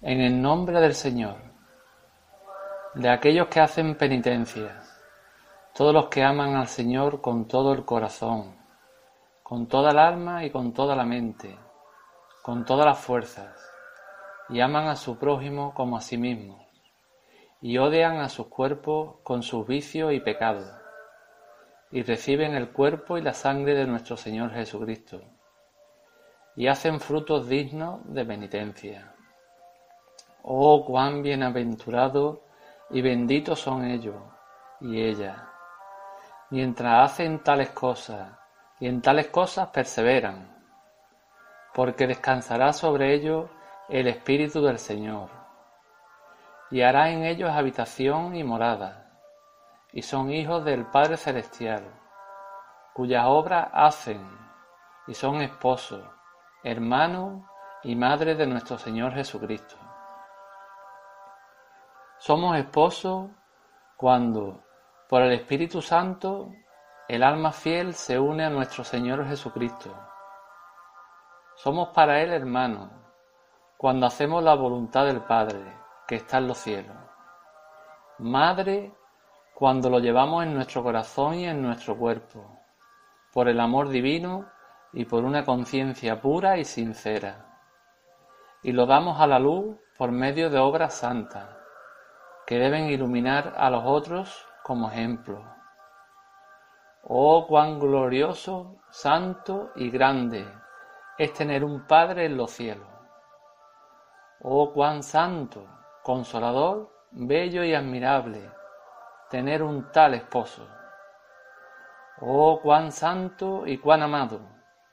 En 0.00 0.20
el 0.20 0.42
nombre 0.42 0.80
del 0.80 0.92
Señor, 0.92 1.36
de 2.94 3.08
aquellos 3.08 3.46
que 3.46 3.60
hacen 3.60 3.94
penitencia, 3.94 4.82
todos 5.72 5.94
los 5.94 6.08
que 6.08 6.24
aman 6.24 6.56
al 6.56 6.66
Señor 6.66 7.20
con 7.20 7.46
todo 7.46 7.72
el 7.74 7.84
corazón, 7.84 8.56
con 9.44 9.68
toda 9.68 9.92
el 9.92 10.00
alma 10.00 10.44
y 10.44 10.50
con 10.50 10.72
toda 10.72 10.96
la 10.96 11.04
mente, 11.04 11.56
con 12.42 12.64
todas 12.64 12.84
las 12.84 12.98
fuerzas, 12.98 13.54
y 14.48 14.60
aman 14.60 14.88
a 14.88 14.96
su 14.96 15.16
prójimo 15.16 15.74
como 15.74 15.96
a 15.96 16.00
sí 16.00 16.18
mismo, 16.18 16.66
y 17.60 17.78
odian 17.78 18.16
a 18.16 18.28
sus 18.28 18.48
cuerpos 18.48 19.18
con 19.22 19.44
sus 19.44 19.64
vicios 19.64 20.12
y 20.12 20.18
pecados 20.18 20.68
y 21.90 22.02
reciben 22.02 22.54
el 22.54 22.70
cuerpo 22.70 23.16
y 23.16 23.22
la 23.22 23.32
sangre 23.32 23.74
de 23.74 23.86
nuestro 23.86 24.16
Señor 24.16 24.52
Jesucristo, 24.52 25.22
y 26.56 26.66
hacen 26.66 27.00
frutos 27.00 27.48
dignos 27.48 28.00
de 28.04 28.24
penitencia. 28.24 29.14
Oh, 30.42 30.84
cuán 30.84 31.22
bienaventurados 31.22 32.40
y 32.90 33.00
benditos 33.00 33.60
son 33.60 33.84
ellos 33.84 34.16
y 34.80 35.00
ellas, 35.00 35.36
mientras 36.50 37.12
hacen 37.12 37.42
tales 37.42 37.70
cosas, 37.70 38.32
y 38.80 38.86
en 38.86 39.00
tales 39.00 39.28
cosas 39.28 39.68
perseveran, 39.68 40.56
porque 41.74 42.06
descansará 42.06 42.72
sobre 42.72 43.14
ellos 43.14 43.50
el 43.88 44.08
Espíritu 44.08 44.62
del 44.62 44.78
Señor, 44.78 45.30
y 46.70 46.82
hará 46.82 47.10
en 47.10 47.24
ellos 47.24 47.50
habitación 47.50 48.36
y 48.36 48.44
morada 48.44 49.07
y 49.98 50.02
son 50.02 50.30
hijos 50.30 50.64
del 50.64 50.86
Padre 50.86 51.16
Celestial, 51.16 51.82
cuyas 52.94 53.24
obras 53.26 53.68
hacen 53.72 54.30
y 55.08 55.14
son 55.14 55.42
esposos, 55.42 56.04
hermanos 56.62 57.42
y 57.82 57.96
madres 57.96 58.38
de 58.38 58.46
nuestro 58.46 58.78
Señor 58.78 59.12
Jesucristo. 59.12 59.74
Somos 62.16 62.56
esposos 62.58 63.28
cuando, 63.96 64.62
por 65.08 65.22
el 65.22 65.32
Espíritu 65.32 65.82
Santo, 65.82 66.52
el 67.08 67.24
alma 67.24 67.50
fiel 67.50 67.92
se 67.92 68.20
une 68.20 68.44
a 68.44 68.50
nuestro 68.50 68.84
Señor 68.84 69.26
Jesucristo. 69.26 69.92
Somos 71.56 71.88
para 71.88 72.20
Él 72.20 72.32
hermanos 72.32 72.88
cuando 73.76 74.06
hacemos 74.06 74.44
la 74.44 74.54
voluntad 74.54 75.06
del 75.06 75.22
Padre 75.22 75.76
que 76.06 76.14
está 76.14 76.38
en 76.38 76.46
los 76.46 76.58
cielos. 76.58 76.96
Madre 78.18 78.92
cuando 79.58 79.90
lo 79.90 79.98
llevamos 79.98 80.44
en 80.44 80.54
nuestro 80.54 80.84
corazón 80.84 81.34
y 81.34 81.44
en 81.48 81.60
nuestro 81.60 81.98
cuerpo, 81.98 82.60
por 83.32 83.48
el 83.48 83.58
amor 83.58 83.88
divino 83.88 84.48
y 84.92 85.04
por 85.04 85.24
una 85.24 85.44
conciencia 85.44 86.20
pura 86.20 86.58
y 86.58 86.64
sincera. 86.64 87.58
Y 88.62 88.70
lo 88.70 88.86
damos 88.86 89.20
a 89.20 89.26
la 89.26 89.40
luz 89.40 89.76
por 89.96 90.12
medio 90.12 90.48
de 90.48 90.60
obras 90.60 90.94
santas, 90.94 91.48
que 92.46 92.56
deben 92.56 92.84
iluminar 92.84 93.54
a 93.56 93.68
los 93.68 93.82
otros 93.84 94.46
como 94.62 94.92
ejemplo. 94.92 95.42
Oh, 97.02 97.44
cuán 97.48 97.80
glorioso, 97.80 98.76
santo 98.90 99.72
y 99.74 99.90
grande 99.90 100.46
es 101.18 101.32
tener 101.32 101.64
un 101.64 101.84
Padre 101.84 102.26
en 102.26 102.36
los 102.36 102.52
cielos. 102.52 102.86
Oh, 104.40 104.72
cuán 104.72 105.02
santo, 105.02 105.66
consolador, 106.04 106.92
bello 107.10 107.64
y 107.64 107.74
admirable 107.74 108.56
tener 109.30 109.62
un 109.62 109.90
tal 109.92 110.14
esposo. 110.14 110.66
Oh, 112.20 112.60
cuán 112.62 112.90
santo 112.90 113.66
y 113.66 113.78
cuán 113.78 114.02
amado, 114.02 114.40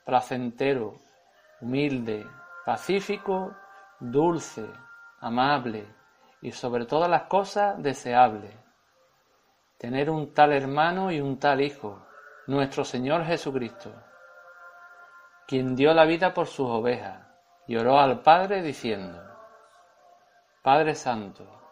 placentero, 0.05 0.95
humilde, 1.61 2.25
pacífico, 2.65 3.55
dulce, 3.99 4.69
amable 5.19 5.87
y 6.41 6.51
sobre 6.51 6.85
todas 6.85 7.09
las 7.09 7.23
cosas 7.23 7.81
deseable. 7.81 8.51
Tener 9.77 10.09
un 10.09 10.33
tal 10.33 10.53
hermano 10.53 11.11
y 11.11 11.19
un 11.19 11.39
tal 11.39 11.61
hijo, 11.61 12.05
nuestro 12.47 12.83
Señor 12.83 13.25
Jesucristo, 13.25 13.91
quien 15.47 15.75
dio 15.75 15.93
la 15.93 16.05
vida 16.05 16.33
por 16.33 16.47
sus 16.47 16.69
ovejas 16.69 17.25
y 17.67 17.75
oró 17.75 17.99
al 17.99 18.21
Padre 18.21 18.61
diciendo, 18.61 19.21
Padre 20.61 20.95
Santo, 20.95 21.64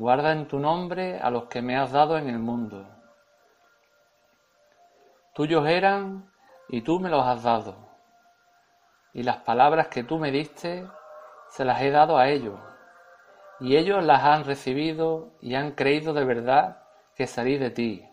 guarda 0.00 0.32
en 0.32 0.48
tu 0.48 0.58
nombre 0.58 1.20
a 1.20 1.28
los 1.30 1.44
que 1.44 1.60
me 1.60 1.76
has 1.76 1.92
dado 1.92 2.16
en 2.16 2.26
el 2.30 2.38
mundo. 2.38 2.88
Tuyos 5.34 5.68
eran 5.68 6.32
y 6.70 6.80
tú 6.80 6.98
me 7.00 7.10
los 7.10 7.22
has 7.26 7.42
dado, 7.42 7.76
y 9.12 9.22
las 9.22 9.42
palabras 9.42 9.88
que 9.88 10.02
tú 10.02 10.18
me 10.18 10.30
diste 10.30 10.88
se 11.50 11.66
las 11.66 11.82
he 11.82 11.90
dado 11.90 12.16
a 12.16 12.28
ellos, 12.28 12.58
y 13.60 13.76
ellos 13.76 14.02
las 14.02 14.24
han 14.24 14.44
recibido 14.44 15.34
y 15.42 15.54
han 15.54 15.72
creído 15.72 16.14
de 16.14 16.24
verdad 16.24 16.82
que 17.14 17.26
salí 17.26 17.58
de 17.58 17.70
ti, 17.70 18.08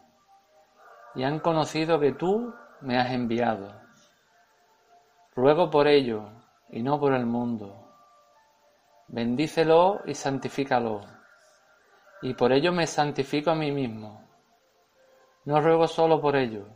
y 1.15 1.23
han 1.23 1.39
conocido 1.39 2.02
que 2.02 2.12
tú 2.12 2.54
me 2.82 2.97
has 3.00 3.12
enviado. 3.12 3.71
Ruego 5.38 5.69
por 5.69 5.88
ellos 5.88 6.26
y 6.69 6.84
no 6.84 7.00
por 7.00 7.13
el 7.13 7.26
mundo. 7.26 7.88
Bendícelo 9.08 10.02
y 10.06 10.15
santifícalo, 10.15 11.17
y 12.22 12.34
por 12.34 12.52
ello 12.52 12.72
me 12.72 12.88
santifico 12.88 13.52
a 13.52 13.56
mí 13.56 13.72
mismo. 13.72 14.22
No 15.46 15.62
ruego 15.62 15.88
solo 15.88 16.20
por 16.20 16.36
ellos, 16.36 16.68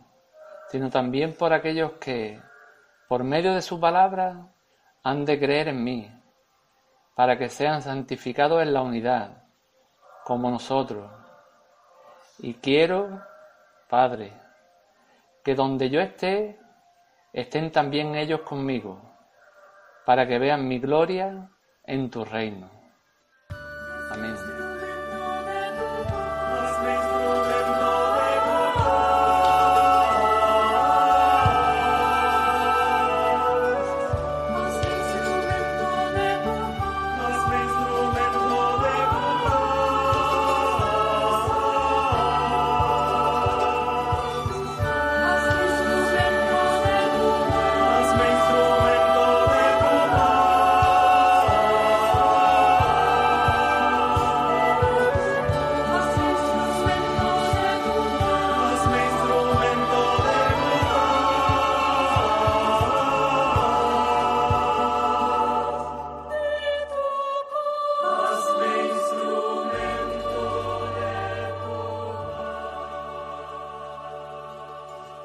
sino 0.70 0.90
también 0.90 1.34
por 1.34 1.54
aquellos 1.54 1.94
que, 1.94 2.42
por 3.08 3.24
medio 3.24 3.54
de 3.54 3.62
su 3.62 3.80
palabra, 3.80 4.48
han 5.04 5.26
de 5.26 5.40
creer 5.40 5.70
en 5.70 5.84
mí, 5.84 6.12
para 7.16 7.38
que 7.38 7.50
sean 7.50 7.82
santificados 7.82 8.62
en 8.62 8.74
la 8.74 8.82
unidad, 8.82 9.44
como 10.24 10.50
nosotros. 10.50 11.12
Y 12.40 12.54
quiero, 12.56 13.22
Padre, 13.90 14.34
que 15.44 15.56
donde 15.56 15.90
yo 15.90 16.00
esté, 16.00 16.60
estén 17.34 17.72
también 17.72 18.16
ellos 18.16 18.42
conmigo 18.42 19.12
para 20.06 20.28
que 20.28 20.40
vean 20.40 20.68
mi 20.68 20.80
gloria 20.80 21.50
en 21.84 22.10
tu 22.10 22.26
reino. 22.26 22.81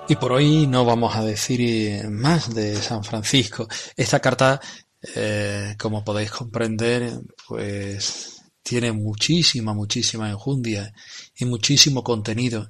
Y 0.08 0.14
por 0.14 0.30
hoy 0.30 0.68
no 0.68 0.84
vamos 0.84 1.16
a 1.16 1.24
decir 1.24 2.08
más 2.08 2.54
de 2.54 2.80
San 2.80 3.02
Francisco. 3.02 3.66
Esta 3.96 4.20
carta, 4.20 4.60
eh, 5.16 5.74
como 5.76 6.04
podéis 6.04 6.30
comprender, 6.30 7.20
pues 7.48 8.40
tiene 8.62 8.92
muchísima, 8.92 9.74
muchísima 9.74 10.30
enjundia 10.30 10.92
y 11.36 11.44
muchísimo 11.44 12.04
contenido. 12.04 12.68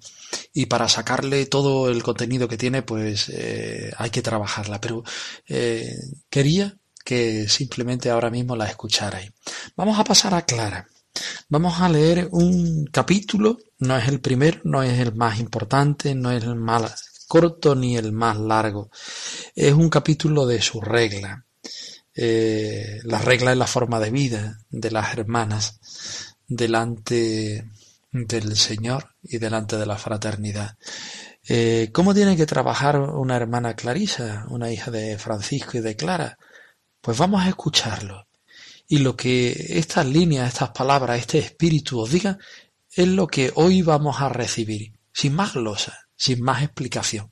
Y 0.54 0.64
para 0.64 0.88
sacarle 0.88 1.44
todo 1.44 1.90
el 1.90 2.02
contenido 2.02 2.48
que 2.48 2.56
tiene, 2.56 2.80
pues 2.80 3.28
eh, 3.28 3.92
hay 3.98 4.08
que 4.08 4.22
trabajarla. 4.22 4.80
Pero 4.80 5.04
eh, 5.46 5.94
quería 6.30 6.74
que 7.04 7.50
simplemente 7.50 8.08
ahora 8.08 8.30
mismo 8.30 8.56
la 8.56 8.66
escucharais. 8.66 9.30
Vamos 9.76 9.98
a 9.98 10.04
pasar 10.04 10.32
a 10.32 10.46
Clara. 10.46 10.88
Vamos 11.50 11.82
a 11.82 11.88
leer 11.90 12.28
un 12.32 12.86
capítulo, 12.86 13.58
no 13.78 13.96
es 13.98 14.08
el 14.08 14.20
primero, 14.20 14.60
no 14.64 14.82
es 14.82 14.98
el 14.98 15.14
más 15.14 15.38
importante, 15.38 16.14
no 16.14 16.30
es 16.30 16.42
el 16.42 16.56
más 16.56 17.15
corto 17.26 17.74
ni 17.74 17.96
el 17.96 18.12
más 18.12 18.38
largo. 18.38 18.90
Es 19.54 19.72
un 19.72 19.88
capítulo 19.88 20.46
de 20.46 20.62
su 20.62 20.80
regla. 20.80 21.44
Eh, 22.14 23.00
la 23.04 23.18
regla 23.18 23.52
es 23.52 23.58
la 23.58 23.66
forma 23.66 24.00
de 24.00 24.10
vida 24.10 24.58
de 24.70 24.90
las 24.90 25.12
hermanas 25.12 25.78
delante 26.48 27.68
del 28.10 28.56
Señor 28.56 29.14
y 29.22 29.38
delante 29.38 29.76
de 29.76 29.86
la 29.86 29.98
fraternidad. 29.98 30.76
Eh, 31.48 31.90
¿Cómo 31.92 32.14
tiene 32.14 32.36
que 32.36 32.46
trabajar 32.46 32.98
una 32.98 33.36
hermana 33.36 33.74
Clarisa, 33.74 34.46
una 34.48 34.72
hija 34.72 34.90
de 34.90 35.18
Francisco 35.18 35.76
y 35.76 35.80
de 35.80 35.96
Clara? 35.96 36.38
Pues 37.00 37.18
vamos 37.18 37.44
a 37.44 37.48
escucharlo. 37.48 38.26
Y 38.88 38.98
lo 38.98 39.16
que 39.16 39.50
estas 39.78 40.06
líneas, 40.06 40.48
estas 40.48 40.70
palabras, 40.70 41.18
este 41.18 41.38
espíritu 41.38 42.00
os 42.00 42.10
diga, 42.10 42.38
es 42.90 43.08
lo 43.08 43.26
que 43.26 43.52
hoy 43.56 43.82
vamos 43.82 44.20
a 44.20 44.28
recibir, 44.28 44.92
sin 45.12 45.34
más 45.34 45.54
glosas 45.54 46.05
sin 46.16 46.42
más 46.42 46.62
explicación. 46.62 47.30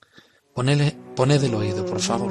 Ponele, 0.55 0.97
poned 1.17 1.43
el 1.43 1.55
oído, 1.55 1.85
por 1.85 2.01
favor. 2.01 2.31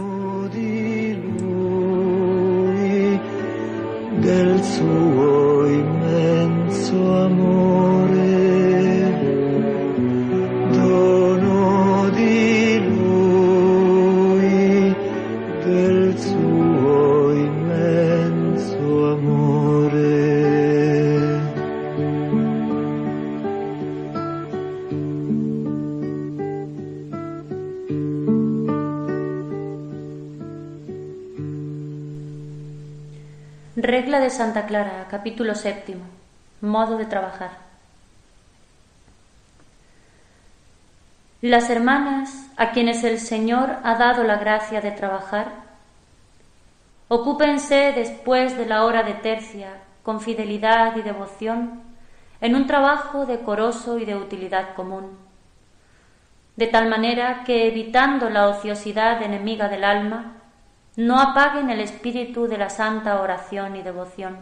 De 34.20 34.30
Santa 34.30 34.68
Clara, 34.68 35.08
capítulo 35.10 35.56
séptimo. 35.56 36.04
Modo 36.62 36.98
de 36.98 37.06
trabajar. 37.06 37.50
Las 41.42 41.70
hermanas 41.72 42.48
a 42.56 42.72
quienes 42.72 43.04
el 43.04 43.20
Señor 43.20 43.78
ha 43.84 43.96
dado 43.96 44.24
la 44.24 44.38
gracia 44.38 44.82
de 44.82 44.92
trabajar, 44.92 45.48
ocúpense 47.08 47.92
después 47.96 48.56
de 48.56 48.68
la 48.68 48.86
hora 48.86 49.02
de 49.02 49.16
tercia, 49.16 49.82
con 50.04 50.22
fidelidad 50.22 50.96
y 50.96 51.02
devoción, 51.02 51.82
en 52.40 52.54
un 52.56 52.68
trabajo 52.68 53.26
decoroso 53.26 53.98
y 53.98 54.06
de 54.06 54.16
utilidad 54.16 54.76
común, 54.76 55.18
de 56.56 56.68
tal 56.68 56.88
manera 56.88 57.44
que, 57.46 57.68
evitando 57.68 58.30
la 58.30 58.48
ociosidad 58.48 59.24
enemiga 59.24 59.70
del 59.70 59.84
alma, 59.84 60.43
no 60.96 61.20
apaguen 61.20 61.72
el 61.72 61.80
espíritu 61.80 62.48
de 62.48 62.58
la 62.58 62.70
santa 62.70 63.20
oración 63.20 63.76
y 63.76 63.82
devoción, 63.82 64.38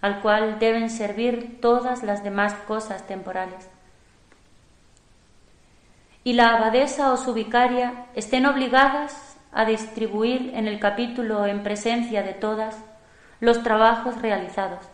al 0.00 0.20
cual 0.20 0.58
deben 0.58 0.90
servir 0.90 1.60
todas 1.60 2.02
las 2.02 2.24
demás 2.24 2.54
cosas 2.66 3.06
temporales. 3.06 3.68
Y 6.24 6.32
la 6.32 6.56
abadesa 6.56 7.12
o 7.12 7.16
su 7.16 7.34
vicaria 7.34 8.06
estén 8.14 8.46
obligadas 8.46 9.36
a 9.52 9.64
distribuir 9.64 10.52
en 10.54 10.66
el 10.66 10.80
capítulo 10.80 11.46
en 11.46 11.62
presencia 11.62 12.22
de 12.24 12.32
todas 12.32 12.76
los 13.38 13.62
trabajos 13.62 14.20
realizados. 14.20 14.84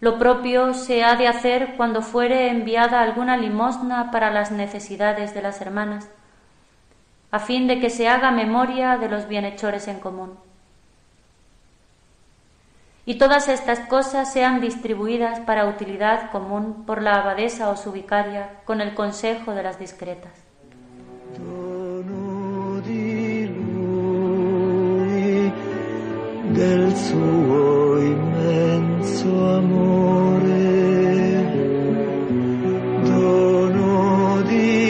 Lo 0.00 0.18
propio 0.18 0.74
se 0.74 1.04
ha 1.04 1.16
de 1.16 1.28
hacer 1.28 1.76
cuando 1.76 2.02
fuere 2.02 2.50
enviada 2.50 3.00
alguna 3.00 3.36
limosna 3.36 4.10
para 4.10 4.30
las 4.30 4.50
necesidades 4.50 5.32
de 5.34 5.42
las 5.42 5.60
hermanas 5.60 6.10
a 7.30 7.38
fin 7.38 7.66
de 7.68 7.80
que 7.80 7.90
se 7.90 8.08
haga 8.08 8.30
memoria 8.30 8.96
de 8.98 9.08
los 9.08 9.28
bienhechores 9.28 9.88
en 9.88 10.00
común. 10.00 10.38
Y 13.06 13.18
todas 13.18 13.48
estas 13.48 13.80
cosas 13.80 14.32
sean 14.32 14.60
distribuidas 14.60 15.40
para 15.40 15.66
utilidad 15.66 16.30
común 16.30 16.84
por 16.86 17.02
la 17.02 17.16
abadesa 17.16 17.70
o 17.70 17.76
su 17.76 17.92
vicaria 17.92 18.60
con 18.64 18.80
el 18.80 18.94
consejo 18.94 19.52
de 19.52 19.62
las 19.62 19.78
discretas. 19.78 20.32
del 26.52 26.94
suo 26.96 27.70
A 34.40 34.72
las 34.72 34.89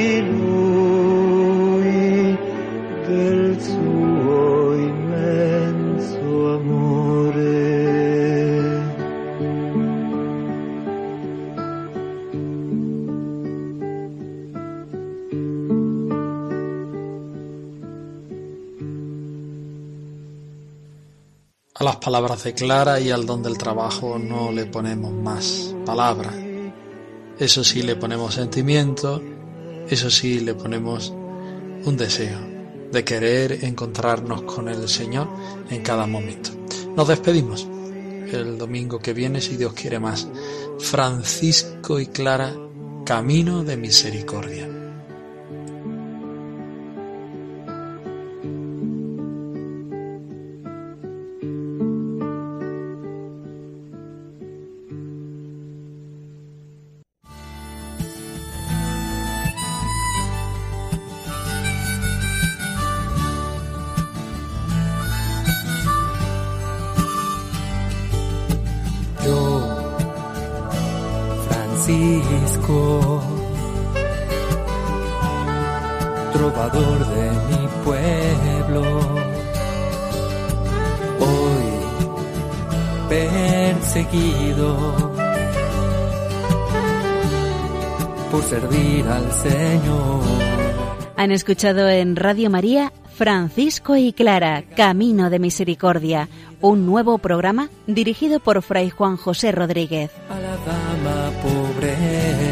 palabras 22.01 22.45
de 22.45 22.55
Clara 22.55 22.99
y 23.01 23.11
al 23.11 23.27
don 23.27 23.43
del 23.43 23.59
trabajo 23.59 24.19
no 24.19 24.51
le 24.51 24.67
ponemos 24.67 25.13
más 25.13 25.75
palabras. 25.85 26.35
Eso 27.39 27.63
sí 27.63 27.83
le 27.83 27.97
ponemos 27.97 28.35
sentimiento, 28.35 29.23
eso 29.89 30.11
sí 30.11 30.41
le 30.41 30.55
ponemos 30.55 31.13
un 31.85 31.97
deseo 31.97 32.39
de 32.91 33.05
querer 33.05 33.65
encontrarnos 33.65 34.43
con 34.43 34.69
el 34.69 34.89
Señor 34.89 35.29
en 35.71 35.83
cada 35.83 36.07
momento. 36.07 36.51
Nos 36.97 37.09
despedimos 37.09 37.67
el 38.33 38.59
domingo 38.59 38.99
que 38.99 39.13
viene, 39.13 39.41
si 39.41 39.57
Dios 39.57 39.73
quiere 39.75 39.99
más. 39.99 40.27
Francisco 40.79 42.01
y 42.01 42.07
Clara, 42.07 42.55
Camino 43.05 43.65
de 43.65 43.77
Misericordia. 43.77 44.80
Trovador 76.33 76.98
de 77.06 77.30
mi 77.48 77.68
pueblo, 77.85 78.83
hoy 81.20 81.68
perseguido 83.09 84.76
por 88.30 88.42
servir 88.44 89.06
al 89.06 89.33
Señor. 89.33 90.20
Han 91.16 91.33
escuchado 91.33 91.88
en 91.88 92.16
Radio 92.16 92.50
María 92.50 92.92
Francisco 93.20 93.96
y 93.96 94.14
Clara, 94.14 94.64
Camino 94.74 95.28
de 95.28 95.38
Misericordia, 95.38 96.30
un 96.62 96.87
nuevo 96.87 97.18
programa 97.18 97.68
dirigido 97.87 98.40
por 98.40 98.62
Fray 98.62 98.88
Juan 98.88 99.18
José 99.18 99.52
Rodríguez. 99.52 100.11